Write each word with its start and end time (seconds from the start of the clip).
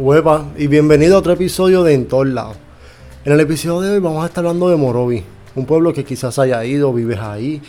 Hueva 0.00 0.52
y 0.56 0.68
bienvenido 0.68 1.16
a 1.16 1.18
otro 1.18 1.32
episodio 1.32 1.82
de 1.82 1.92
En 1.92 2.06
todos 2.06 2.28
lados. 2.28 2.56
En 3.24 3.32
el 3.32 3.40
episodio 3.40 3.80
de 3.80 3.94
hoy 3.94 3.98
vamos 3.98 4.22
a 4.22 4.28
estar 4.28 4.46
hablando 4.46 4.68
de 4.68 4.76
Morovi, 4.76 5.24
un 5.56 5.66
pueblo 5.66 5.92
que 5.92 6.04
quizás 6.04 6.38
haya 6.38 6.64
ido, 6.64 6.92
vives 6.92 7.18
ahí, 7.18 7.60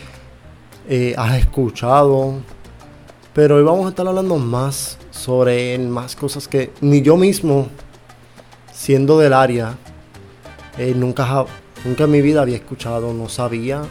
eh, 0.88 1.12
has 1.18 1.36
escuchado, 1.40 2.34
pero 3.34 3.56
hoy 3.56 3.64
vamos 3.64 3.86
a 3.86 3.88
estar 3.88 4.06
hablando 4.06 4.36
más 4.36 4.96
sobre 5.10 5.76
más 5.80 6.14
cosas 6.14 6.46
que 6.46 6.70
ni 6.80 7.02
yo 7.02 7.16
mismo, 7.16 7.66
siendo 8.72 9.18
del 9.18 9.32
área, 9.32 9.74
eh, 10.78 10.94
nunca, 10.94 11.46
nunca 11.84 12.04
en 12.04 12.10
mi 12.12 12.22
vida 12.22 12.42
había 12.42 12.58
escuchado, 12.58 13.12
no 13.12 13.28
sabía. 13.28 13.82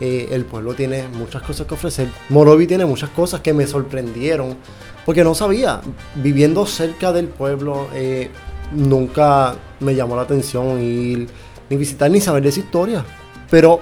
Eh, 0.00 0.28
el 0.32 0.46
pueblo 0.46 0.74
tiene 0.74 1.06
muchas 1.06 1.42
cosas 1.42 1.66
que 1.66 1.74
ofrecer. 1.74 2.08
Morovi 2.30 2.66
tiene 2.66 2.86
muchas 2.86 3.10
cosas 3.10 3.42
que 3.42 3.52
me 3.52 3.66
sorprendieron 3.66 4.56
porque 5.04 5.24
no 5.24 5.34
sabía. 5.34 5.80
Viviendo 6.16 6.66
cerca 6.66 7.12
del 7.12 7.28
pueblo, 7.28 7.88
eh, 7.94 8.30
nunca 8.72 9.56
me 9.80 9.94
llamó 9.94 10.16
la 10.16 10.22
atención 10.22 10.80
ir 10.80 11.28
ni 11.68 11.76
visitar 11.76 12.10
ni 12.10 12.20
saber 12.20 12.42
de 12.42 12.48
esa 12.50 12.60
historia. 12.60 13.04
Pero 13.50 13.80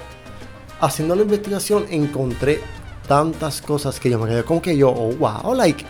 haciendo 0.81 1.15
la 1.15 1.23
investigación 1.23 1.87
encontré 1.91 2.61
tantas 3.07 3.61
cosas 3.63 3.99
que 4.01 4.11
yo 4.11 4.19
me 4.19 4.29
quedé 4.29 4.45
como 4.45 4.63
que 4.63 4.77
yo, 4.77 4.89
oh 4.91 5.13
wow, 5.13 5.55
like, 5.55 5.85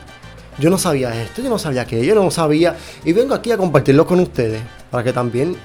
yo 0.58 0.70
no 0.70 0.78
sabía 0.78 1.20
esto, 1.22 1.42
yo 1.42 1.48
no 1.48 1.58
sabía 1.58 1.82
aquello, 1.82 2.02
yo 2.02 2.14
no 2.14 2.30
sabía. 2.30 2.76
Y 3.04 3.12
vengo 3.12 3.34
aquí 3.34 3.52
a 3.52 3.56
compartirlo 3.56 4.06
con 4.06 4.20
ustedes 4.20 4.62
para 4.90 5.02
que 5.04 5.12
también 5.12 5.56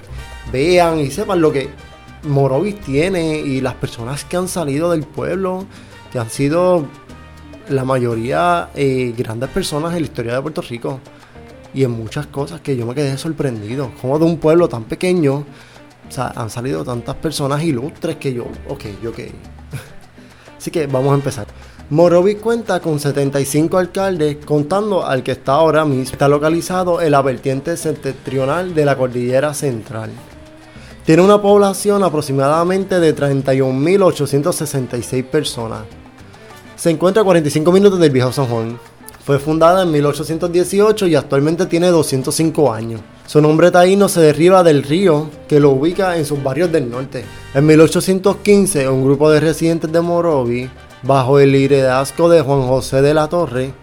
vean 0.52 1.00
y 1.00 1.12
sepan 1.12 1.42
lo 1.42 1.52
que 1.52 1.70
Morovis 2.24 2.80
tiene 2.82 3.40
y 3.40 3.62
las 3.62 3.76
personas 3.76 4.24
que 4.24 4.38
han 4.38 4.48
salido 4.48 4.92
del 4.92 5.04
pueblo, 5.04 5.66
que 6.12 6.20
han 6.20 6.30
sido 6.30 6.86
la 7.70 7.84
mayoría 7.84 8.70
eh, 8.76 9.14
grandes 9.18 9.50
personas 9.50 9.94
en 9.94 10.02
la 10.02 10.08
historia 10.08 10.36
de 10.36 10.42
Puerto 10.42 10.62
Rico 10.62 11.00
y 11.74 11.84
en 11.84 11.92
muchas 11.92 12.28
cosas 12.28 12.62
que 12.62 12.76
yo 12.76 12.86
me 12.86 12.96
quedé 12.96 13.18
sorprendido. 13.18 13.92
Como 14.02 14.18
de 14.20 14.26
un 14.26 14.38
pueblo 14.38 14.70
tan 14.70 14.86
pequeño, 14.86 15.36
o 15.36 16.12
sea, 16.12 16.32
han 16.36 16.50
salido 16.50 16.84
tantas 16.84 17.16
personas 17.16 17.64
ilustres 17.64 18.18
que 18.18 18.34
yo, 18.34 18.46
ok, 18.68 18.86
ok. 19.08 19.20
Así 20.58 20.72
que 20.72 20.88
vamos 20.88 21.12
a 21.12 21.16
empezar. 21.16 21.48
Morovis 21.90 22.38
cuenta 22.38 22.80
con 22.82 23.00
75 23.00 23.78
alcaldes, 23.78 24.44
contando 24.46 25.06
al 25.06 25.24
que 25.24 25.32
está 25.32 25.54
ahora 25.54 25.86
mismo. 25.86 26.12
Está 26.12 26.28
localizado 26.28 27.02
en 27.02 27.12
la 27.12 27.22
vertiente 27.22 27.78
septentrional 27.78 28.76
de 28.76 28.84
la 28.84 28.98
cordillera 28.98 29.54
central. 29.54 30.10
Tiene 31.06 31.22
una 31.22 31.42
población 31.42 32.04
aproximadamente 32.04 33.00
de 33.00 33.16
31.866 33.16 35.24
personas. 35.24 35.84
Se 36.78 36.92
encuentra 36.92 37.24
a 37.24 37.26
45 37.26 37.72
minutos 37.72 38.00
del 38.00 38.12
viejo 38.12 38.32
San 38.32 38.46
Juan. 38.46 38.80
Fue 39.26 39.40
fundada 39.40 39.82
en 39.82 39.92
1818 39.92 41.08
y 41.08 41.16
actualmente 41.16 41.66
tiene 41.66 41.88
205 41.88 42.72
años. 42.72 43.02
Su 43.26 43.42
nombre 43.42 43.72
taíno 43.72 44.08
se 44.08 44.22
deriva 44.22 44.62
del 44.62 44.84
río 44.84 45.28
que 45.48 45.60
lo 45.60 45.72
ubica 45.72 46.18
en 46.18 46.26
sus 46.26 46.42
barrios 46.44 46.72
del 46.72 46.88
norte. 46.88 47.26
En 47.56 47.66
1815, 47.66 48.88
un 48.90 49.04
grupo 49.04 49.32
de 49.32 49.40
residentes 49.40 49.92
de 49.92 50.02
Morovi, 50.02 50.70
bajo 51.02 51.40
el 51.40 51.52
liderazgo 51.52 52.30
de 52.30 52.42
Juan 52.42 52.68
José 52.68 53.02
de 53.02 53.16
la 53.16 53.28
Torre, 53.28 53.74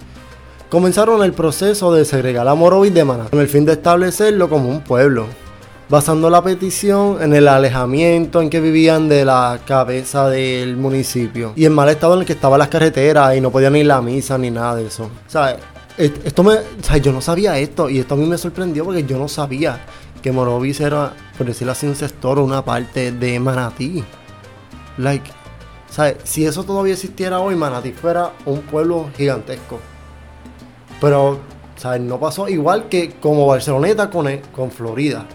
comenzaron 0.71 1.25
el 1.25 1.33
proceso 1.33 1.93
de 1.93 2.05
segregar 2.05 2.47
a 2.47 2.55
Morovi 2.55 2.91
de 2.91 3.05
Maná, 3.05 3.25
con 3.25 3.41
el 3.41 3.49
fin 3.49 3.65
de 3.65 3.73
establecerlo 3.73 4.49
como 4.49 4.69
un 4.69 4.83
pueblo 4.83 5.27
basando 5.89 6.31
la 6.31 6.43
petición 6.43 7.19
en 7.21 7.35
el 7.35 7.47
alejamiento 7.47 8.41
en 8.41 8.49
que 8.49 8.61
vivían 8.61 9.09
de 9.09 9.25
la 9.25 9.61
cabeza 9.67 10.29
del 10.29 10.77
municipio 10.77 11.53
y 11.57 11.65
el 11.65 11.73
mal 11.73 11.89
estado 11.89 12.15
en 12.15 12.21
el 12.21 12.27
que 12.27 12.33
estaban 12.33 12.59
las 12.59 12.69
carreteras 12.69 13.37
y 13.37 13.41
no 13.41 13.51
podían 13.51 13.77
ir 13.77 13.85
a 13.91 13.97
la 13.97 14.03
misa 14.03 14.39
ni 14.39 14.51
nada 14.51 14.77
de 14.77 14.87
eso. 14.87 15.05
O 15.05 15.31
sea, 15.31 15.57
esto 15.99 16.43
me, 16.43 16.57
yo 17.03 17.13
no 17.13 17.21
sabía 17.21 17.59
esto 17.59 17.91
y 17.91 17.99
esto 17.99 18.15
a 18.15 18.17
mí 18.17 18.27
me 18.27 18.39
sorprendió 18.39 18.85
porque 18.85 19.05
yo 19.05 19.19
no 19.19 19.29
sabía 19.29 19.85
que 20.23 20.33
Morovis 20.33 20.81
era, 20.81 21.13
por 21.37 21.47
decirlo 21.47 21.73
así, 21.73 21.87
un 21.87 21.95
sector 21.95 22.39
o 22.39 22.45
una 22.45 22.65
parte 22.65 23.13
de 23.13 23.39
Manatí. 23.39 24.03
Like, 24.97 25.31
¿sabes? 25.91 26.17
Si 26.25 26.47
eso 26.47 26.65
todavía 26.65 26.95
existiera 26.95 27.41
hoy, 27.41 27.57
Manatí 27.57 27.93
fuera 27.93 28.33
un 28.47 28.63
pueblo 28.63 29.11
gigantesco. 29.17 29.79
Pero, 30.99 31.41
¿sabes? 31.77 32.01
No 32.01 32.19
pasó 32.19 32.49
igual 32.49 32.89
que 32.89 33.11
como 33.21 33.47
Barceloneta 33.47 34.09
con, 34.09 34.27
con 34.55 34.71
Florida 34.71 35.27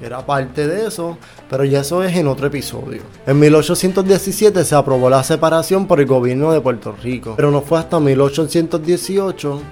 era 0.00 0.24
parte 0.24 0.66
de 0.66 0.86
eso, 0.86 1.18
pero 1.48 1.64
ya 1.64 1.80
eso 1.80 2.02
es 2.02 2.16
en 2.16 2.26
otro 2.26 2.46
episodio. 2.46 3.02
En 3.26 3.38
1817 3.38 4.64
se 4.64 4.74
aprobó 4.74 5.10
la 5.10 5.22
separación 5.22 5.86
por 5.86 6.00
el 6.00 6.06
gobierno 6.06 6.52
de 6.52 6.60
Puerto 6.60 6.94
Rico, 7.02 7.34
pero 7.36 7.50
no 7.50 7.60
fue 7.60 7.78
hasta 7.78 8.00
1818 8.00 9.62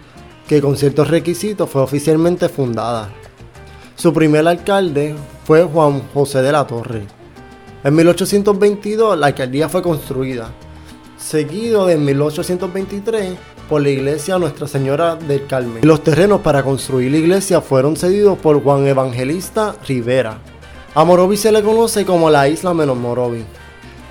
que 0.47 0.61
con 0.61 0.77
ciertos 0.77 1.09
requisitos 1.09 1.69
fue 1.69 1.83
oficialmente 1.83 2.49
fundada. 2.49 3.11
Su 3.97 4.13
primer 4.13 4.47
alcalde 4.47 5.15
fue 5.45 5.65
Juan 5.65 6.03
José 6.15 6.43
de 6.43 6.53
la 6.53 6.67
Torre. 6.67 7.03
En 7.85 7.95
1822 7.95 9.19
la 9.19 9.29
alcaldía 9.29 9.69
fue 9.69 9.83
construida, 9.83 10.51
seguido 11.17 11.87
de 11.87 11.97
1823 11.97 13.37
por 13.69 13.83
la 13.83 13.91
iglesia 13.91 14.39
Nuestra 14.39 14.67
Señora 14.67 15.15
del 15.15 15.47
Carmen. 15.47 15.87
Los 15.87 16.03
terrenos 16.03 16.41
para 16.41 16.63
construir 16.63 17.11
la 17.11 17.19
iglesia 17.19 17.61
fueron 17.61 17.97
cedidos 17.97 18.39
por 18.39 18.63
Juan 18.63 18.87
Evangelista 18.87 19.77
Rivera. 19.87 20.39
A 20.95 21.05
Morovi 21.05 21.37
se 21.37 21.53
le 21.53 21.63
conoce 21.63 22.05
como 22.07 22.31
la 22.31 22.49
isla 22.49 22.73
menos 22.73 22.97
Morovi, 22.97 23.45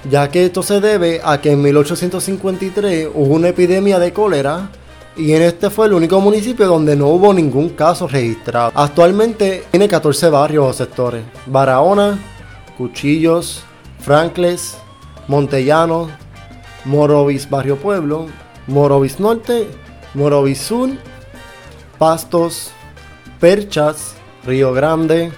ya 0.09 0.29
que 0.29 0.45
esto 0.45 0.61
se 0.61 0.79
debe 0.79 1.19
a 1.23 1.41
que 1.41 1.51
en 1.51 1.61
1853 1.61 3.09
hubo 3.13 3.33
una 3.33 3.49
epidemia 3.49 3.97
de 3.97 4.13
cólera 4.13 4.69
y 5.17 5.33
en 5.33 5.41
este 5.41 5.71
fue 5.71 5.87
el 5.87 5.93
único 5.93 6.21
municipio 6.21 6.67
donde 6.67 6.95
no 6.95 7.07
hubo 7.07 7.33
ningún 7.33 7.69
caso 7.69 8.07
registrado. 8.07 8.71
Actualmente 8.75 9.63
tiene 9.71 9.87
14 9.87 10.29
barrios 10.29 10.65
o 10.65 10.73
sectores: 10.73 11.23
Barahona, 11.47 12.19
Cuchillos, 12.77 13.63
Frankles, 14.01 14.77
Montellano, 15.27 16.09
Morovis 16.85 17.49
Barrio 17.49 17.77
Pueblo, 17.77 18.27
Morovis 18.67 19.19
Norte, 19.19 19.67
Morovis 20.13 20.59
Sur, 20.59 20.89
Pastos, 21.97 22.71
Perchas, 23.39 24.15
Río 24.45 24.73
Grande, 24.73 25.31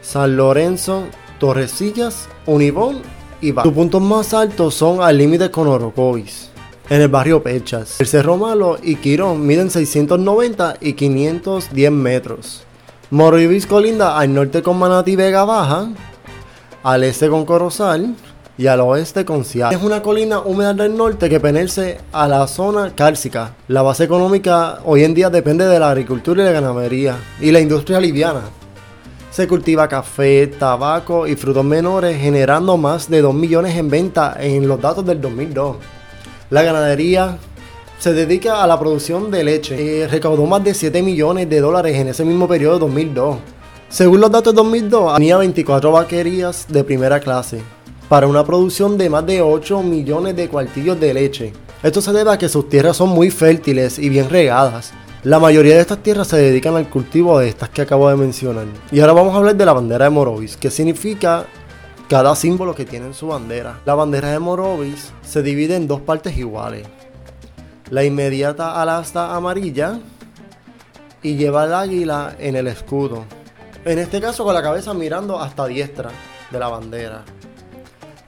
San 0.00 0.36
Lorenzo, 0.36 1.04
Torrecillas, 1.38 2.28
Unibón 2.46 3.02
y 3.40 3.52
Sus 3.52 3.72
puntos 3.72 4.02
más 4.02 4.34
altos 4.34 4.74
son 4.74 5.00
al 5.00 5.18
límite 5.18 5.50
con 5.50 5.68
Orocovis. 5.68 6.50
En 6.88 7.00
el 7.00 7.08
barrio 7.08 7.42
Perchas, 7.42 8.00
el 8.00 8.06
Cerro 8.06 8.36
Malo 8.36 8.76
y 8.82 8.96
Quirón 8.96 9.46
miden 9.46 9.70
690 9.70 10.76
y 10.80 10.92
510 10.94 11.92
metros. 11.92 12.64
Morovis 13.10 13.66
colinda 13.66 14.18
al 14.18 14.34
norte 14.34 14.62
con 14.62 14.78
Manati 14.78 15.16
Vega 15.16 15.44
Baja, 15.44 15.90
al 16.82 17.04
este 17.04 17.28
con 17.28 17.44
Corozal, 17.44 18.14
y 18.58 18.66
al 18.66 18.80
oeste 18.80 19.24
con 19.24 19.44
Seattle. 19.44 19.76
Es 19.76 19.82
una 19.82 20.02
colina 20.02 20.40
húmeda 20.40 20.74
del 20.74 20.96
norte 20.96 21.28
que 21.28 21.40
pertenece 21.40 21.98
a 22.12 22.28
la 22.28 22.46
zona 22.46 22.94
cárcica. 22.94 23.54
La 23.68 23.82
base 23.82 24.04
económica 24.04 24.80
hoy 24.84 25.04
en 25.04 25.14
día 25.14 25.30
depende 25.30 25.66
de 25.66 25.78
la 25.78 25.90
agricultura 25.90 26.42
y 26.42 26.46
la 26.46 26.52
ganadería 26.52 27.16
y 27.40 27.50
la 27.50 27.60
industria 27.60 28.00
liviana. 28.00 28.42
Se 29.30 29.48
cultiva 29.48 29.88
café, 29.88 30.46
tabaco 30.46 31.26
y 31.26 31.36
frutos 31.36 31.64
menores, 31.64 32.20
generando 32.20 32.76
más 32.76 33.08
de 33.08 33.22
2 33.22 33.34
millones 33.34 33.76
en 33.76 33.88
venta 33.88 34.36
en 34.38 34.68
los 34.68 34.78
datos 34.80 35.06
del 35.06 35.22
2002. 35.22 35.76
La 36.50 36.62
ganadería 36.62 37.38
se 37.98 38.12
dedica 38.12 38.62
a 38.62 38.66
la 38.66 38.78
producción 38.78 39.30
de 39.30 39.44
leche. 39.44 40.06
recaudó 40.10 40.44
más 40.44 40.62
de 40.62 40.74
7 40.74 41.02
millones 41.02 41.48
de 41.48 41.60
dólares 41.60 41.96
en 41.96 42.08
ese 42.08 42.26
mismo 42.26 42.46
periodo 42.46 42.74
de 42.74 42.80
2002. 42.80 43.38
Según 43.88 44.20
los 44.20 44.30
datos 44.30 44.52
de 44.52 44.56
2002, 44.56 45.14
tenía 45.14 45.36
24 45.38 45.92
vaquerías 45.92 46.66
de 46.68 46.82
primera 46.84 47.20
clase, 47.20 47.62
para 48.12 48.26
una 48.26 48.44
producción 48.44 48.98
de 48.98 49.08
más 49.08 49.24
de 49.24 49.40
8 49.40 49.82
millones 49.82 50.36
de 50.36 50.46
cuartillos 50.46 51.00
de 51.00 51.14
leche. 51.14 51.54
Esto 51.82 52.02
se 52.02 52.12
debe 52.12 52.30
a 52.30 52.36
que 52.36 52.50
sus 52.50 52.68
tierras 52.68 52.98
son 52.98 53.08
muy 53.08 53.30
fértiles 53.30 53.98
y 53.98 54.10
bien 54.10 54.28
regadas. 54.28 54.92
La 55.22 55.38
mayoría 55.38 55.76
de 55.76 55.80
estas 55.80 56.02
tierras 56.02 56.28
se 56.28 56.36
dedican 56.36 56.76
al 56.76 56.90
cultivo 56.90 57.38
de 57.38 57.48
estas 57.48 57.70
que 57.70 57.80
acabo 57.80 58.10
de 58.10 58.16
mencionar. 58.16 58.66
Y 58.90 59.00
ahora 59.00 59.14
vamos 59.14 59.32
a 59.32 59.38
hablar 59.38 59.56
de 59.56 59.64
la 59.64 59.72
bandera 59.72 60.04
de 60.04 60.10
Morovis, 60.10 60.58
que 60.58 60.70
significa 60.70 61.46
cada 62.06 62.36
símbolo 62.36 62.74
que 62.74 62.84
tiene 62.84 63.06
en 63.06 63.14
su 63.14 63.28
bandera. 63.28 63.80
La 63.86 63.94
bandera 63.94 64.30
de 64.30 64.38
Morovis 64.38 65.10
se 65.22 65.42
divide 65.42 65.76
en 65.76 65.88
dos 65.88 66.02
partes 66.02 66.36
iguales. 66.36 66.86
La 67.88 68.04
inmediata 68.04 68.78
al 68.78 68.90
asta 68.90 69.34
amarilla 69.34 70.00
y 71.22 71.36
lleva 71.36 71.64
el 71.64 71.72
águila 71.72 72.36
en 72.38 72.56
el 72.56 72.66
escudo. 72.66 73.24
En 73.86 73.98
este 73.98 74.20
caso 74.20 74.44
con 74.44 74.52
la 74.52 74.62
cabeza 74.62 74.92
mirando 74.92 75.40
hasta 75.40 75.66
diestra 75.66 76.10
de 76.50 76.58
la 76.58 76.68
bandera. 76.68 77.24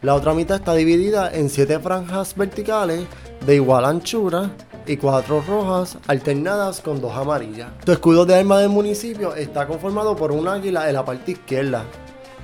La 0.04 0.14
otra 0.14 0.34
mitad 0.34 0.56
está 0.58 0.74
dividida 0.74 1.32
en 1.32 1.48
siete 1.48 1.78
franjas 1.78 2.36
verticales 2.36 3.06
de 3.46 3.54
igual 3.54 3.86
anchura 3.86 4.50
y 4.86 4.98
cuatro 4.98 5.40
rojas 5.40 5.96
alternadas 6.06 6.82
con 6.82 7.00
dos 7.00 7.16
amarillas. 7.16 7.70
Tu 7.86 7.92
escudo 7.92 8.26
de 8.26 8.34
arma 8.34 8.58
del 8.58 8.68
municipio 8.68 9.34
está 9.34 9.66
conformado 9.66 10.14
por 10.14 10.30
un 10.30 10.46
águila 10.46 10.90
en 10.90 10.96
la 10.96 11.06
parte 11.06 11.30
izquierda, 11.30 11.84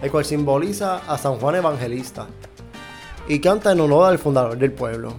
el 0.00 0.10
cual 0.10 0.24
simboliza 0.24 1.02
a 1.06 1.18
San 1.18 1.34
Juan 1.34 1.56
Evangelista 1.56 2.28
y 3.28 3.40
canta 3.40 3.72
en 3.72 3.80
honor 3.80 4.06
al 4.06 4.18
fundador 4.18 4.56
del 4.56 4.72
pueblo. 4.72 5.12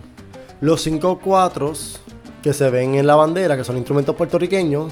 Los 0.62 0.82
cinco 0.82 1.20
cuatros 1.20 2.00
que 2.42 2.54
se 2.54 2.72
ven 2.72 2.96
en 2.96 3.06
la 3.06 3.18
bandera, 3.18 3.56
que 3.56 3.64
son 3.64 3.78
instrumentos 3.78 4.16
puertorriqueños, 4.16 4.92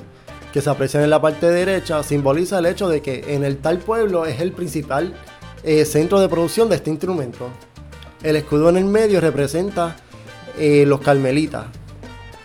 que 0.54 0.62
se 0.62 0.70
aprecian 0.70 1.02
en 1.02 1.10
la 1.10 1.20
parte 1.20 1.50
derecha 1.50 2.04
simboliza 2.04 2.60
el 2.60 2.68
hecho 2.68 2.90
de 2.90 3.02
que 3.02 3.34
en 3.34 3.44
el 3.44 3.58
tal 3.58 3.80
pueblo 3.80 4.28
es 4.28 4.40
el 4.40 4.52
principal 4.52 5.16
eh, 5.64 5.86
centro 5.86 6.20
de 6.20 6.30
producción 6.30 6.70
de 6.70 6.76
este 6.76 6.90
instrumento. 6.90 7.50
El 8.24 8.36
escudo 8.36 8.70
en 8.70 8.78
el 8.78 8.86
medio 8.86 9.22
representa 9.22 9.96
eh, 10.58 10.86
los 10.86 11.00
carmelitas 11.00 11.68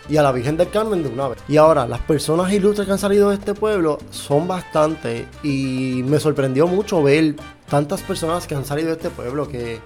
y 0.07 0.17
a 0.17 0.23
la 0.23 0.31
Virgen 0.31 0.57
del 0.57 0.69
Carmen 0.69 1.03
de 1.03 1.09
una 1.09 1.29
vez. 1.29 1.39
Y 1.47 1.57
ahora, 1.57 1.87
las 1.87 1.99
personas 2.01 2.51
ilustres 2.53 2.85
que 2.85 2.93
han 2.93 2.99
salido 2.99 3.29
de 3.29 3.35
este 3.35 3.53
pueblo 3.53 3.97
son 4.11 4.47
bastantes 4.47 5.25
y 5.43 6.01
me 6.05 6.19
sorprendió 6.19 6.67
mucho 6.67 7.01
ver 7.01 7.35
tantas 7.69 8.01
personas 8.01 8.47
que 8.47 8.55
han 8.55 8.65
salido 8.65 8.89
de 8.89 8.95
este 8.95 9.09
pueblo 9.09 9.47
que, 9.47 9.79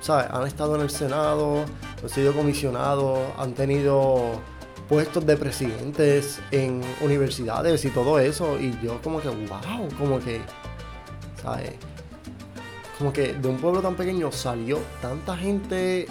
¿sabes? 0.00 0.26
Han 0.30 0.46
estado 0.46 0.76
en 0.76 0.82
el 0.82 0.90
Senado, 0.90 1.64
han 2.02 2.08
sido 2.08 2.32
comisionados, 2.32 3.18
han 3.38 3.54
tenido 3.54 4.40
puestos 4.88 5.24
de 5.26 5.36
presidentes 5.36 6.40
en 6.50 6.82
universidades 7.00 7.84
y 7.84 7.90
todo 7.90 8.18
eso. 8.18 8.58
Y 8.58 8.78
yo 8.82 9.00
como 9.02 9.20
que, 9.20 9.28
wow, 9.28 9.88
como 9.98 10.20
que, 10.20 10.40
¿sabes? 11.42 11.72
Como 12.98 13.12
que 13.12 13.32
de 13.32 13.48
un 13.48 13.58
pueblo 13.58 13.80
tan 13.80 13.94
pequeño 13.94 14.32
salió 14.32 14.80
tanta 15.00 15.36
gente, 15.36 16.06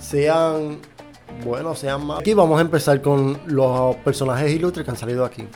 sean 0.00 0.78
buenos, 1.44 1.78
sean 1.78 2.04
más. 2.04 2.20
Aquí 2.20 2.34
vamos 2.34 2.58
a 2.58 2.62
empezar 2.62 3.00
con 3.00 3.38
los 3.46 3.94
personajes 3.96 4.52
ilustres 4.52 4.84
que 4.84 4.90
han 4.90 4.96
salido 4.96 5.24
aquí. 5.24 5.46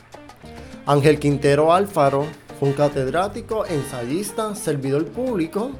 Ángel 0.85 1.19
Quintero 1.19 1.73
Alfaro 1.73 2.25
fue 2.59 2.69
un 2.69 2.75
catedrático, 2.75 3.65
ensayista, 3.65 4.55
servidor 4.55 5.05
público 5.07 5.71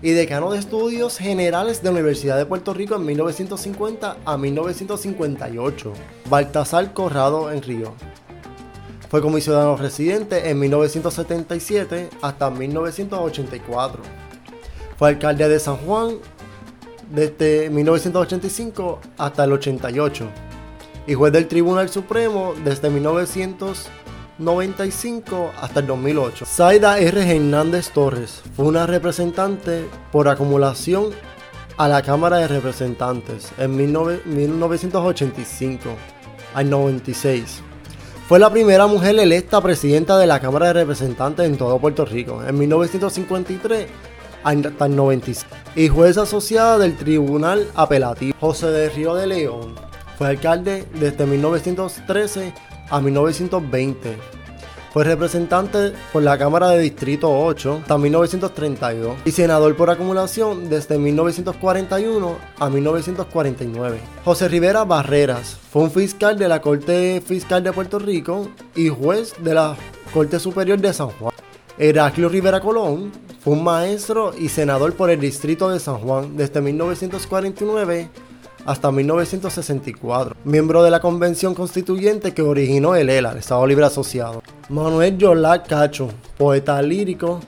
y 0.00 0.10
decano 0.10 0.52
de 0.52 0.58
estudios 0.58 1.18
generales 1.18 1.82
de 1.82 1.86
la 1.86 1.92
Universidad 1.92 2.36
de 2.36 2.46
Puerto 2.46 2.72
Rico 2.72 2.94
en 2.94 3.04
1950 3.04 4.18
a 4.24 4.36
1958. 4.36 5.92
Baltasar 6.30 6.92
Corrado 6.92 7.50
en 7.50 7.62
Río. 7.62 7.94
Fue 9.08 9.20
comisionado 9.22 9.76
residente 9.76 10.50
en 10.50 10.58
1977 10.58 12.10
hasta 12.22 12.50
1984. 12.50 14.25
Fue 14.98 15.10
alcalde 15.10 15.48
de 15.48 15.60
San 15.60 15.76
Juan 15.76 16.16
desde 17.10 17.70
1985 17.70 19.00
hasta 19.18 19.44
el 19.44 19.52
88 19.52 20.26
y 21.06 21.14
juez 21.14 21.32
del 21.32 21.46
Tribunal 21.48 21.88
Supremo 21.88 22.52
desde 22.64 22.90
1995 22.90 25.52
hasta 25.60 25.80
el 25.80 25.86
2008. 25.86 26.44
Zaida 26.46 26.98
R. 26.98 27.36
Hernández 27.36 27.90
Torres 27.90 28.42
fue 28.56 28.64
una 28.64 28.86
representante 28.86 29.86
por 30.10 30.28
acumulación 30.28 31.10
a 31.76 31.88
la 31.88 32.00
Cámara 32.02 32.38
de 32.38 32.48
Representantes 32.48 33.52
en 33.58 33.76
1985 33.76 35.90
al 36.54 36.70
96. 36.70 37.60
Fue 38.26 38.38
la 38.38 38.48
primera 38.50 38.86
mujer 38.86 39.18
electa 39.18 39.60
presidenta 39.60 40.16
de 40.18 40.26
la 40.26 40.40
Cámara 40.40 40.68
de 40.68 40.72
Representantes 40.72 41.44
en 41.46 41.56
todo 41.56 41.78
Puerto 41.78 42.04
Rico. 42.04 42.42
En 42.44 42.58
1953 42.58 43.86
hasta 44.44 44.86
el 44.86 44.96
96. 44.96 45.46
Y 45.74 45.88
juez 45.88 46.18
asociada 46.18 46.78
del 46.78 46.96
Tribunal 46.96 47.68
Apelativo. 47.74 48.36
José 48.40 48.68
de 48.68 48.88
Río 48.90 49.14
de 49.14 49.26
León 49.26 49.74
fue 50.16 50.28
alcalde 50.28 50.86
desde 50.94 51.26
1913 51.26 52.54
a 52.90 53.00
1920. 53.00 54.16
Fue 54.96 55.04
representante 55.04 55.92
por 56.10 56.22
la 56.22 56.38
Cámara 56.38 56.70
de 56.70 56.80
Distrito 56.80 57.30
8 57.30 57.80
hasta 57.82 57.98
1932 57.98 59.16
y 59.26 59.30
senador 59.30 59.76
por 59.76 59.90
acumulación 59.90 60.70
desde 60.70 60.96
1941 60.96 62.36
a 62.58 62.70
1949. 62.70 64.00
José 64.24 64.48
Rivera 64.48 64.84
Barreras 64.84 65.58
fue 65.70 65.82
un 65.82 65.90
fiscal 65.90 66.38
de 66.38 66.48
la 66.48 66.62
Corte 66.62 67.20
Fiscal 67.20 67.62
de 67.62 67.74
Puerto 67.74 67.98
Rico 67.98 68.48
y 68.74 68.88
juez 68.88 69.34
de 69.44 69.52
la 69.52 69.76
Corte 70.14 70.40
Superior 70.40 70.78
de 70.78 70.94
San 70.94 71.10
Juan. 71.10 71.34
Heraclio 71.76 72.30
Rivera 72.30 72.60
Colón 72.60 73.12
un 73.46 73.62
maestro 73.62 74.32
y 74.36 74.48
senador 74.48 74.94
por 74.94 75.08
el 75.08 75.20
distrito 75.20 75.70
de 75.70 75.78
San 75.78 75.98
Juan 75.98 76.36
desde 76.36 76.60
1949 76.60 78.10
hasta 78.66 78.90
1964, 78.90 80.34
miembro 80.44 80.82
de 80.82 80.90
la 80.90 80.98
convención 80.98 81.54
constituyente 81.54 82.34
que 82.34 82.42
originó 82.42 82.96
el 82.96 83.08
ELA, 83.08 83.30
el 83.30 83.38
Estado 83.38 83.64
Libre 83.64 83.86
Asociado. 83.86 84.42
Manuel 84.68 85.16
Yolá 85.16 85.62
Cacho, 85.62 86.08
poeta 86.36 86.82
lírico, 86.82 87.38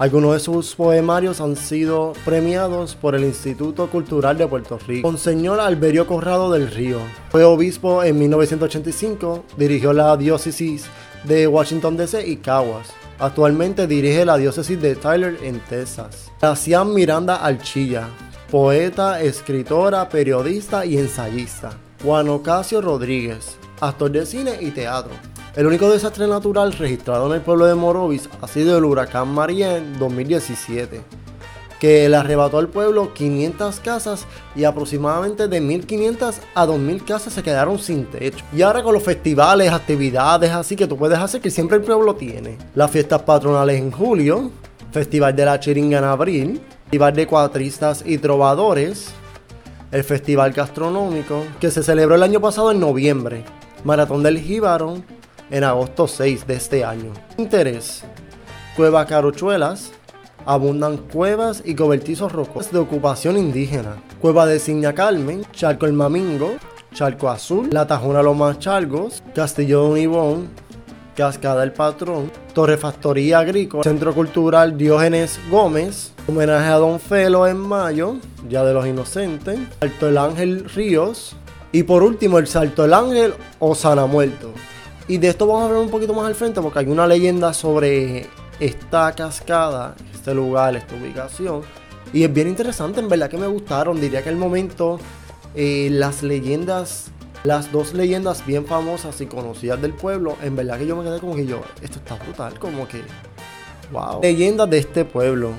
algunos 0.00 0.32
de 0.32 0.40
sus 0.40 0.74
poemarios 0.74 1.40
han 1.40 1.54
sido 1.54 2.14
premiados 2.24 2.96
por 2.96 3.14
el 3.14 3.22
Instituto 3.22 3.88
Cultural 3.88 4.36
de 4.36 4.48
Puerto 4.48 4.76
Rico. 4.84 5.08
Monseñor 5.08 5.60
Alberio 5.60 6.08
Corrado 6.08 6.50
del 6.50 6.68
Río. 6.68 6.98
Fue 7.30 7.44
obispo 7.44 8.02
en 8.02 8.18
1985, 8.18 9.44
dirigió 9.56 9.92
la 9.92 10.16
diócesis 10.16 10.86
de 11.22 11.46
Washington 11.46 11.96
DC 11.96 12.26
y 12.26 12.38
Caguas. 12.38 12.88
Actualmente 13.24 13.86
dirige 13.86 14.26
la 14.26 14.36
diócesis 14.36 14.78
de 14.82 14.96
Tyler 14.96 15.38
en 15.42 15.58
Texas. 15.60 16.30
Gracián 16.42 16.92
Miranda 16.92 17.36
Alchilla, 17.36 18.10
poeta, 18.50 19.22
escritora, 19.22 20.10
periodista 20.10 20.84
y 20.84 20.98
ensayista. 20.98 21.72
Juan 22.02 22.28
Ocasio 22.28 22.82
Rodríguez, 22.82 23.56
actor 23.80 24.10
de 24.10 24.26
cine 24.26 24.58
y 24.60 24.72
teatro. 24.72 25.12
El 25.56 25.66
único 25.66 25.88
desastre 25.88 26.26
natural 26.26 26.74
registrado 26.74 27.26
en 27.28 27.36
el 27.36 27.40
pueblo 27.40 27.64
de 27.64 27.74
Morovis 27.74 28.28
ha 28.42 28.46
sido 28.46 28.76
el 28.76 28.84
huracán 28.84 29.28
María 29.28 29.78
en 29.78 29.98
2017 29.98 31.23
que 31.80 32.08
le 32.08 32.16
arrebató 32.16 32.58
al 32.58 32.68
pueblo 32.68 33.12
500 33.12 33.80
casas 33.80 34.26
y 34.54 34.64
aproximadamente 34.64 35.48
de 35.48 35.60
1500 35.60 36.36
a 36.54 36.66
2000 36.66 37.04
casas 37.04 37.32
se 37.32 37.42
quedaron 37.42 37.78
sin 37.78 38.06
techo. 38.06 38.44
Y 38.52 38.62
ahora 38.62 38.82
con 38.82 38.94
los 38.94 39.02
festivales, 39.02 39.70
actividades 39.72 40.50
así 40.50 40.76
que 40.76 40.86
tú 40.86 40.96
puedes 40.96 41.18
hacer 41.18 41.40
que 41.40 41.50
siempre 41.50 41.78
el 41.78 41.82
pueblo 41.82 42.14
tiene. 42.14 42.56
Las 42.74 42.90
fiestas 42.90 43.22
patronales 43.22 43.80
en 43.80 43.90
julio, 43.90 44.50
Festival 44.92 45.34
de 45.34 45.44
la 45.44 45.58
Chiringa 45.60 45.98
en 45.98 46.04
abril, 46.04 46.60
Festival 46.84 47.14
de 47.14 47.26
Cuatristas 47.26 48.02
y 48.06 48.18
Trovadores, 48.18 49.12
el 49.90 50.04
Festival 50.04 50.52
Gastronómico 50.52 51.44
que 51.60 51.70
se 51.70 51.82
celebró 51.82 52.14
el 52.14 52.22
año 52.22 52.40
pasado 52.40 52.70
en 52.70 52.80
noviembre, 52.80 53.44
Maratón 53.84 54.22
del 54.22 54.38
Jíbaro 54.38 55.02
en 55.50 55.64
agosto 55.64 56.08
6 56.08 56.46
de 56.46 56.54
este 56.54 56.84
año. 56.84 57.12
Interés, 57.36 58.02
Cueva 58.76 59.06
Carochuelas, 59.06 59.92
abundan 60.46 60.96
cuevas 60.96 61.62
y 61.64 61.74
cobertizos 61.74 62.32
rocosos 62.32 62.72
de 62.72 62.78
ocupación 62.78 63.36
indígena. 63.36 63.96
Cueva 64.20 64.46
de 64.46 64.58
Ciña 64.58 64.94
Carmen, 64.94 65.42
Charco 65.52 65.86
el 65.86 65.92
Mamingo, 65.92 66.56
Charco 66.92 67.28
Azul, 67.28 67.68
La 67.70 67.86
Tajona 67.86 68.22
Lomas 68.22 68.58
Chargos, 68.58 69.22
Castillo 69.34 69.84
de 69.84 69.90
Unibón, 69.90 70.48
Cascada 71.16 71.62
el 71.62 71.72
Patrón, 71.72 72.30
Torrefactoría 72.54 73.38
Agrícola, 73.38 73.84
Centro 73.84 74.14
Cultural 74.14 74.76
Diógenes 74.76 75.38
Gómez, 75.50 76.12
homenaje 76.26 76.68
a 76.68 76.76
Don 76.76 76.98
Felo 76.98 77.46
en 77.46 77.56
mayo, 77.56 78.16
ya 78.48 78.64
de 78.64 78.74
los 78.74 78.86
inocentes, 78.86 79.58
Salto 79.80 80.08
el 80.08 80.18
Ángel 80.18 80.64
Ríos 80.70 81.36
y 81.72 81.84
por 81.84 82.02
último 82.02 82.38
el 82.38 82.46
Salto 82.46 82.82
del 82.82 82.94
Ángel 82.94 83.34
o 83.58 83.74
Sana 83.74 84.06
Muerto. 84.06 84.52
Y 85.06 85.18
de 85.18 85.28
esto 85.28 85.46
vamos 85.46 85.62
a 85.62 85.66
hablar 85.66 85.82
un 85.82 85.90
poquito 85.90 86.14
más 86.14 86.26
al 86.26 86.34
frente 86.34 86.60
porque 86.60 86.78
hay 86.78 86.86
una 86.86 87.06
leyenda 87.06 87.52
sobre 87.52 88.26
esta 88.60 89.12
cascada 89.12 89.94
este 90.24 90.34
lugar, 90.34 90.74
esta 90.74 90.94
ubicación. 90.94 91.60
Y 92.12 92.24
es 92.24 92.32
bien 92.32 92.48
interesante, 92.48 93.00
en 93.00 93.08
verdad 93.10 93.28
que 93.28 93.36
me 93.36 93.46
gustaron. 93.46 94.00
Diría 94.00 94.22
que 94.22 94.30
el 94.30 94.36
momento, 94.36 94.98
eh, 95.54 95.88
las 95.90 96.22
leyendas, 96.22 97.10
las 97.42 97.70
dos 97.70 97.92
leyendas 97.92 98.46
bien 98.46 98.64
famosas 98.64 99.20
y 99.20 99.26
conocidas 99.26 99.82
del 99.82 99.92
pueblo, 99.92 100.38
en 100.42 100.56
verdad 100.56 100.78
que 100.78 100.86
yo 100.86 100.96
me 100.96 101.04
quedé 101.04 101.20
como 101.20 101.36
que 101.36 101.44
yo, 101.44 101.60
esto 101.82 101.98
está 101.98 102.14
brutal, 102.14 102.58
como 102.58 102.88
que, 102.88 103.02
wow. 103.92 104.22
Leyendas 104.22 104.70
de 104.70 104.78
este 104.78 105.04
pueblo. 105.04 105.50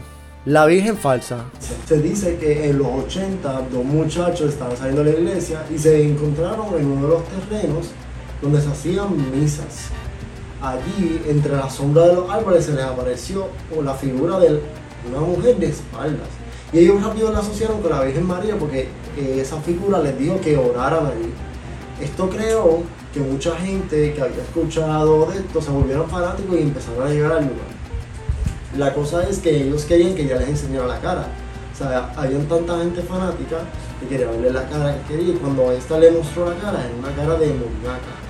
La 0.45 0.65
Virgen 0.65 0.97
Falsa. 0.97 1.45
Se 1.87 1.99
dice 1.99 2.37
que 2.37 2.69
en 2.69 2.79
los 2.79 2.87
80 2.87 3.67
dos 3.71 3.83
muchachos 3.83 4.49
estaban 4.49 4.77
saliendo 4.77 5.03
de 5.03 5.13
la 5.13 5.19
iglesia 5.19 5.63
y 5.73 5.77
se 5.77 6.03
encontraron 6.03 6.67
en 6.79 6.85
uno 6.85 7.07
de 7.07 7.13
los 7.15 7.23
terrenos 7.25 7.87
donde 8.41 8.61
se 8.61 8.69
hacían 8.69 9.31
misas 9.31 9.89
allí, 10.69 11.21
entre 11.27 11.55
la 11.55 11.69
sombra 11.69 12.07
de 12.07 12.15
los 12.15 12.29
árboles, 12.29 12.65
se 12.65 12.73
les 12.73 12.83
apareció 12.83 13.47
la 13.83 13.93
figura 13.93 14.39
de 14.39 14.61
una 15.09 15.19
mujer 15.19 15.57
de 15.57 15.67
espaldas. 15.67 16.27
Y 16.73 16.79
ellos 16.79 17.03
rápido 17.03 17.31
la 17.31 17.39
asociaron 17.39 17.81
con 17.81 17.91
la 17.91 18.03
Virgen 18.03 18.25
María 18.25 18.57
porque 18.57 18.89
eh, 19.17 19.37
esa 19.39 19.57
figura 19.61 19.99
les 19.99 20.17
dijo 20.17 20.39
que 20.41 20.57
oraran 20.57 21.05
allí. 21.05 21.31
Esto 22.01 22.29
creó 22.29 22.83
que 23.13 23.19
mucha 23.19 23.55
gente 23.55 24.13
que 24.13 24.21
había 24.21 24.41
escuchado 24.43 25.27
de 25.27 25.37
esto 25.37 25.61
se 25.61 25.71
volvieron 25.71 26.09
fanáticos 26.09 26.57
y 26.57 26.63
empezaron 26.63 27.07
a 27.07 27.09
llegar 27.09 27.31
al 27.31 27.43
lugar. 27.43 27.75
La 28.77 28.93
cosa 28.93 29.23
es 29.23 29.39
que 29.39 29.63
ellos 29.63 29.85
querían 29.85 30.15
que 30.15 30.25
ya 30.25 30.35
les 30.35 30.49
enseñara 30.49 30.87
la 30.87 30.99
cara. 30.99 31.27
O 31.73 31.77
sea, 31.77 32.11
habían 32.17 32.45
tanta 32.47 32.77
gente 32.79 33.01
fanática 33.01 33.57
que 33.99 34.07
quería 34.07 34.27
verle 34.27 34.51
la 34.51 34.67
cara 34.67 34.97
que 34.97 35.13
quería 35.13 35.33
y 35.33 35.37
cuando 35.37 35.71
esta 35.71 35.97
le 35.99 36.11
mostró 36.11 36.49
la 36.49 36.55
cara, 36.57 36.85
era 36.85 36.95
una 36.95 37.15
cara 37.15 37.39
de 37.39 37.47
muñeca 37.47 38.24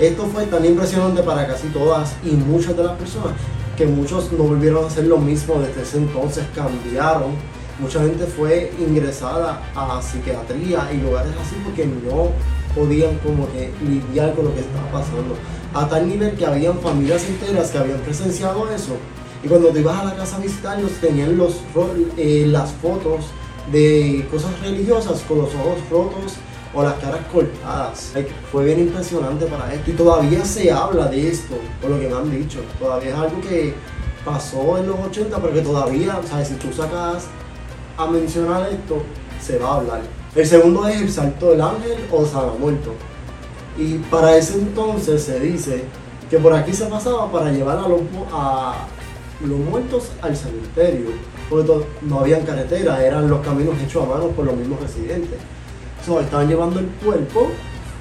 esto 0.00 0.26
fue 0.26 0.46
tan 0.46 0.64
impresionante 0.64 1.22
para 1.22 1.46
casi 1.46 1.68
todas 1.68 2.14
y 2.24 2.30
muchas 2.30 2.76
de 2.76 2.84
las 2.84 2.96
personas 2.96 3.34
que 3.76 3.86
muchos 3.86 4.32
no 4.32 4.44
volvieron 4.44 4.84
a 4.84 4.86
hacer 4.88 5.04
lo 5.04 5.18
mismo 5.18 5.60
desde 5.60 5.82
ese 5.82 5.98
entonces, 5.98 6.44
cambiaron. 6.54 7.32
Mucha 7.78 8.00
gente 8.00 8.26
fue 8.26 8.72
ingresada 8.78 9.62
a 9.74 10.00
psiquiatría 10.00 10.90
y 10.92 10.98
lugares 10.98 11.32
así 11.40 11.56
porque 11.64 11.86
no 11.86 12.30
podían 12.74 13.18
como 13.18 13.50
que 13.52 13.72
lidiar 13.82 14.34
con 14.34 14.46
lo 14.46 14.54
que 14.54 14.60
estaba 14.60 14.90
pasando. 14.92 15.36
A 15.74 15.88
tal 15.88 16.08
nivel 16.08 16.36
que 16.36 16.46
habían 16.46 16.78
familias 16.78 17.24
enteras 17.24 17.70
que 17.70 17.78
habían 17.78 17.98
presenciado 18.00 18.70
eso. 18.70 18.96
Y 19.42 19.48
cuando 19.48 19.68
te 19.68 19.80
ibas 19.80 19.98
a 19.98 20.04
la 20.04 20.16
casa 20.16 20.36
a 20.36 20.40
visitarlos, 20.40 20.92
tenían 21.00 21.36
los, 21.36 21.56
eh, 22.16 22.46
las 22.46 22.72
fotos 22.72 23.26
de 23.72 24.26
cosas 24.30 24.58
religiosas 24.60 25.22
con 25.22 25.38
los 25.38 25.48
ojos 25.54 25.78
rotos 25.90 26.34
o 26.74 26.82
las 26.82 26.94
caras 26.94 27.20
cortadas. 27.32 28.12
fue 28.50 28.64
bien 28.64 28.80
impresionante 28.80 29.46
para 29.46 29.72
esto 29.74 29.90
y 29.90 29.94
todavía 29.94 30.44
se 30.44 30.70
habla 30.70 31.06
de 31.06 31.28
esto, 31.28 31.54
por 31.80 31.90
lo 31.90 32.00
que 32.00 32.08
me 32.08 32.16
han 32.16 32.30
dicho. 32.30 32.60
Todavía 32.78 33.10
es 33.10 33.16
algo 33.16 33.40
que 33.40 33.74
pasó 34.24 34.78
en 34.78 34.86
los 34.88 34.98
80, 34.98 35.36
pero 35.38 35.52
que 35.52 35.60
todavía, 35.60 36.20
¿sabes? 36.28 36.48
Si 36.48 36.54
tú 36.54 36.72
sacas 36.72 37.24
a 37.96 38.06
mencionar 38.06 38.68
esto, 38.70 39.02
se 39.40 39.58
va 39.58 39.68
a 39.68 39.76
hablar. 39.76 40.00
El 40.34 40.46
segundo 40.46 40.88
es 40.88 41.00
el 41.00 41.10
salto 41.10 41.50
del 41.50 41.60
ángel 41.60 42.06
o 42.10 42.58
Muerto. 42.58 42.94
Y 43.76 43.98
para 43.98 44.36
ese 44.36 44.54
entonces 44.54 45.22
se 45.22 45.40
dice 45.40 45.84
que 46.30 46.38
por 46.38 46.54
aquí 46.54 46.72
se 46.72 46.86
pasaba 46.86 47.30
para 47.30 47.50
llevar 47.50 47.78
a 47.78 47.88
los, 47.88 48.00
a 48.32 48.86
los 49.44 49.58
muertos 49.58 50.10
al 50.20 50.36
cementerio, 50.36 51.08
porque 51.50 51.72
no 52.02 52.20
habían 52.20 52.42
carretera, 52.44 53.04
eran 53.04 53.28
los 53.28 53.40
caminos 53.40 53.74
hechos 53.82 54.04
a 54.04 54.06
mano 54.06 54.28
por 54.28 54.44
los 54.44 54.56
mismos 54.56 54.80
residentes. 54.80 55.38
Estaban 56.02 56.48
llevando 56.48 56.80
el 56.80 56.86
cuerpo 56.86 57.50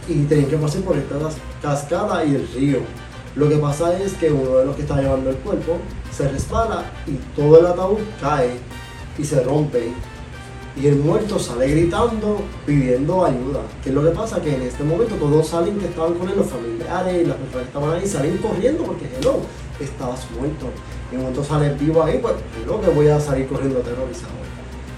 y 0.07 0.23
tenían 0.23 0.49
que 0.49 0.57
pasar 0.57 0.81
por 0.81 0.97
esta 0.97 1.15
cascada 1.61 2.25
y 2.25 2.33
el 2.33 2.47
río. 2.47 2.79
Lo 3.35 3.47
que 3.47 3.57
pasa 3.57 3.97
es 3.97 4.13
que 4.13 4.31
uno 4.31 4.57
de 4.57 4.65
los 4.65 4.75
que 4.75 4.81
está 4.81 4.99
llevando 4.99 5.29
el 5.29 5.35
cuerpo 5.37 5.77
se 6.11 6.27
resbala 6.27 6.83
y 7.05 7.11
todo 7.39 7.59
el 7.59 7.67
ataúd 7.67 7.99
cae 8.19 8.57
y 9.17 9.23
se 9.23 9.43
rompe. 9.43 9.93
Y 10.75 10.87
el 10.87 10.95
muerto 10.95 11.37
sale 11.37 11.67
gritando, 11.67 12.41
pidiendo 12.65 13.23
ayuda. 13.23 13.61
¿Qué 13.83 13.89
es 13.89 13.95
lo 13.95 14.03
que 14.03 14.09
pasa? 14.09 14.41
Que 14.41 14.55
en 14.55 14.63
este 14.63 14.83
momento 14.83 15.15
todos 15.15 15.47
salen 15.47 15.77
que 15.77 15.85
estaban 15.85 16.15
con 16.15 16.27
él, 16.27 16.37
los 16.37 16.47
familiares 16.47 17.21
y 17.21 17.25
las 17.25 17.37
personas 17.37 17.67
que 17.67 17.77
estaban 17.77 17.99
ahí, 17.99 18.07
salen 18.07 18.37
corriendo 18.37 18.83
porque, 18.83 19.05
hello, 19.15 19.35
estabas 19.79 20.25
muerto. 20.31 20.67
Y 21.11 21.15
un 21.15 21.21
momento 21.21 21.43
sale 21.43 21.73
vivo 21.75 22.01
ahí, 22.01 22.17
pues, 22.19 22.33
hello, 22.63 22.81
que 22.81 22.89
voy 22.89 23.09
a 23.09 23.19
salir 23.19 23.47
corriendo 23.47 23.79
aterrorizado. 23.79 24.33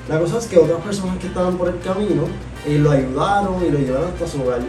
La 0.10 0.20
cosa 0.20 0.38
es 0.38 0.48
que 0.48 0.58
otras 0.58 0.82
personas 0.82 1.18
que 1.18 1.28
estaban 1.28 1.58
por 1.58 1.70
el 1.70 1.80
camino, 1.80 2.24
eh, 2.68 2.78
lo 2.78 2.92
ayudaron 2.92 3.64
y 3.66 3.72
lo 3.72 3.80
llevaron 3.80 4.10
hasta 4.10 4.28
su 4.28 4.42
hogar 4.42 4.62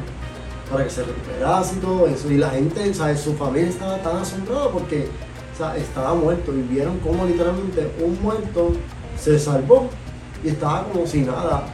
para 0.70 0.84
que 0.84 0.90
se 0.90 1.02
recuperase 1.02 1.76
y 1.76 1.78
todo 1.78 2.06
eso. 2.06 2.30
Y 2.30 2.36
la 2.36 2.50
gente, 2.50 2.94
¿sabes? 2.94 3.20
su 3.20 3.34
familia 3.34 3.68
estaba 3.68 3.98
tan 3.98 4.18
asombrada 4.18 4.70
porque 4.70 5.08
estaba 5.76 6.14
muerto 6.14 6.52
y 6.52 6.62
vieron 6.62 6.98
cómo 6.98 7.24
literalmente 7.26 7.90
un 8.04 8.20
muerto 8.22 8.72
se 9.20 9.38
salvó 9.38 9.88
y 10.44 10.48
estaba 10.48 10.84
como 10.84 11.06
si 11.06 11.22
nada 11.22 11.66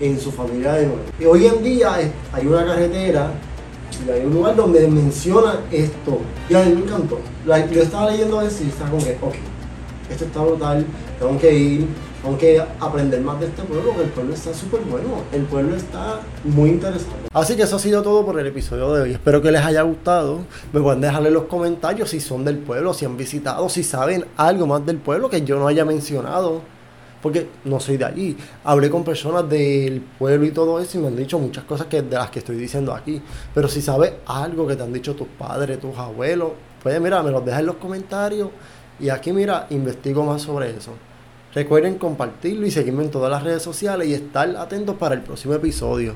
en 0.00 0.18
su 0.18 0.32
familia 0.32 0.74
de 0.74 0.86
nuevo. 0.86 1.02
Y 1.18 1.24
hoy 1.24 1.46
en 1.46 1.62
día 1.62 1.94
hay 2.32 2.46
una 2.46 2.64
carretera 2.64 3.32
y 4.06 4.10
hay 4.10 4.24
un 4.24 4.34
lugar 4.34 4.56
donde 4.56 4.88
menciona 4.88 5.60
esto. 5.70 6.18
Y 6.48 6.54
a 6.54 6.64
mí 6.64 6.74
me 6.74 6.80
encantó. 6.82 7.20
yo 7.46 7.82
estaba 7.82 8.10
leyendo 8.10 8.40
eso 8.40 8.64
y 8.64 8.68
estaba 8.68 8.90
como 8.90 9.04
que, 9.04 9.18
ok, 9.20 9.34
esto 10.10 10.24
está 10.24 10.40
brutal, 10.40 10.86
tengo 11.18 11.38
que 11.38 11.54
ir, 11.54 11.86
tengo 12.22 12.38
que 12.38 12.62
aprender 12.78 13.20
más 13.20 13.40
de 13.40 13.46
este 13.46 13.62
pueblo, 13.62 13.94
el 14.00 14.08
pueblo 14.10 14.34
está 14.34 14.54
súper 14.54 14.80
bueno, 14.82 15.08
el 15.32 15.42
pueblo 15.42 15.74
está 15.74 16.20
muy 16.44 16.70
interesante. 16.70 17.28
Así 17.32 17.56
que 17.56 17.62
eso 17.62 17.76
ha 17.76 17.78
sido 17.80 18.02
todo 18.02 18.24
por 18.24 18.38
el 18.38 18.46
episodio 18.46 18.92
de 18.92 19.02
hoy. 19.02 19.12
Espero 19.12 19.42
que 19.42 19.50
les 19.50 19.60
haya 19.60 19.82
gustado. 19.82 20.40
Me 20.72 20.80
pueden 20.80 21.00
dejar 21.00 21.26
en 21.26 21.34
los 21.34 21.44
comentarios 21.44 22.10
si 22.10 22.20
son 22.20 22.44
del 22.44 22.58
pueblo, 22.58 22.94
si 22.94 23.06
han 23.06 23.16
visitado, 23.16 23.68
si 23.68 23.82
saben 23.82 24.24
algo 24.36 24.66
más 24.68 24.86
del 24.86 24.98
pueblo 24.98 25.28
que 25.28 25.42
yo 25.42 25.58
no 25.58 25.66
haya 25.66 25.84
mencionado 25.84 26.62
porque 27.22 27.48
no 27.64 27.80
soy 27.80 27.96
de 27.96 28.04
allí. 28.04 28.36
Hablé 28.64 28.90
con 28.90 29.04
personas 29.04 29.48
del 29.48 30.00
pueblo 30.00 30.46
y 30.46 30.50
todo 30.50 30.80
eso 30.80 30.98
y 30.98 31.00
me 31.00 31.08
han 31.08 31.16
dicho 31.16 31.38
muchas 31.38 31.64
cosas 31.64 31.86
que, 31.86 32.02
de 32.02 32.16
las 32.16 32.30
que 32.30 32.40
estoy 32.40 32.56
diciendo 32.56 32.92
aquí. 32.92 33.20
Pero 33.54 33.68
si 33.68 33.80
sabes 33.80 34.12
algo 34.26 34.66
que 34.66 34.76
te 34.76 34.82
han 34.82 34.92
dicho 34.92 35.14
tus 35.14 35.28
padres, 35.28 35.80
tus 35.80 35.96
abuelos, 35.96 36.52
pues 36.82 37.00
mira, 37.00 37.22
me 37.22 37.30
los 37.30 37.44
dejas 37.44 37.60
en 37.60 37.66
los 37.66 37.76
comentarios 37.76 38.50
y 39.00 39.08
aquí 39.08 39.32
mira, 39.32 39.66
investigo 39.70 40.24
más 40.24 40.42
sobre 40.42 40.70
eso. 40.70 40.92
Recuerden 41.54 41.98
compartirlo 41.98 42.66
y 42.66 42.70
seguirme 42.70 43.04
en 43.04 43.10
todas 43.10 43.30
las 43.30 43.42
redes 43.42 43.62
sociales 43.62 44.08
y 44.08 44.14
estar 44.14 44.56
atentos 44.56 44.96
para 44.96 45.14
el 45.14 45.20
próximo 45.20 45.54
episodio. 45.54 46.14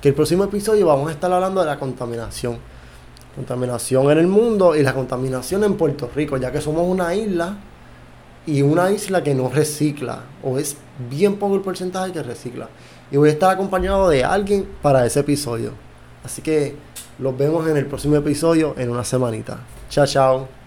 Que 0.00 0.08
el 0.08 0.14
próximo 0.14 0.44
episodio 0.44 0.86
vamos 0.86 1.10
a 1.10 1.12
estar 1.12 1.30
hablando 1.30 1.60
de 1.60 1.66
la 1.66 1.78
contaminación. 1.78 2.58
Contaminación 3.36 4.10
en 4.10 4.18
el 4.18 4.26
mundo 4.26 4.74
y 4.74 4.82
la 4.82 4.94
contaminación 4.94 5.64
en 5.64 5.74
Puerto 5.76 6.10
Rico, 6.14 6.38
ya 6.38 6.50
que 6.50 6.60
somos 6.62 6.86
una 6.88 7.14
isla 7.14 7.56
y 8.46 8.62
una 8.62 8.90
isla 8.90 9.22
que 9.22 9.34
no 9.34 9.50
recicla, 9.50 10.20
o 10.42 10.58
es 10.58 10.76
bien 11.10 11.36
poco 11.36 11.56
el 11.56 11.60
porcentaje 11.60 12.12
que 12.12 12.22
recicla. 12.22 12.68
Y 13.10 13.18
voy 13.18 13.28
a 13.28 13.32
estar 13.32 13.50
acompañado 13.50 14.08
de 14.08 14.24
alguien 14.24 14.66
para 14.80 15.04
ese 15.04 15.20
episodio. 15.20 15.72
Así 16.24 16.40
que 16.40 16.74
los 17.18 17.36
vemos 17.36 17.68
en 17.68 17.76
el 17.76 17.86
próximo 17.86 18.16
episodio 18.16 18.74
en 18.78 18.90
una 18.90 19.04
semanita. 19.04 19.58
Chao, 19.90 20.06
chao. 20.06 20.59